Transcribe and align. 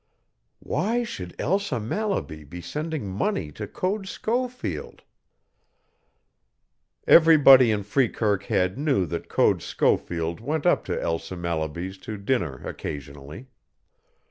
"Why 0.63 1.03
should 1.03 1.35
Elsa 1.37 1.79
Mallaby 1.79 2.43
be 2.43 2.59
sending 2.59 3.07
money 3.07 3.51
to 3.51 3.67
Code 3.67 4.07
Schofield?" 4.07 5.03
Everybody 7.05 7.69
in 7.69 7.83
Freekirk 7.83 8.45
Head 8.45 8.79
knew 8.79 9.05
that 9.05 9.29
Code 9.29 9.61
Schofield 9.61 10.39
went 10.39 10.65
up 10.65 10.83
to 10.85 10.99
Elsa 10.99 11.35
Mallaby's 11.37 11.99
to 11.99 12.17
dinner 12.17 12.67
occasionally. 12.67 13.49